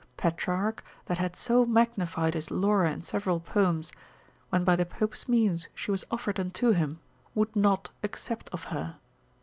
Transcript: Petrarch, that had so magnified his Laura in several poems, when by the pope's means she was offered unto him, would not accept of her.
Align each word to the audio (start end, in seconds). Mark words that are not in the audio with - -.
Petrarch, 0.17 0.83
that 1.05 1.19
had 1.19 1.35
so 1.35 1.63
magnified 1.63 2.33
his 2.33 2.49
Laura 2.49 2.89
in 2.91 3.03
several 3.03 3.39
poems, 3.39 3.91
when 4.49 4.63
by 4.63 4.75
the 4.75 4.83
pope's 4.83 5.29
means 5.29 5.67
she 5.75 5.91
was 5.91 6.03
offered 6.09 6.39
unto 6.39 6.71
him, 6.71 6.97
would 7.35 7.55
not 7.55 7.89
accept 8.03 8.49
of 8.49 8.63
her. 8.73 8.95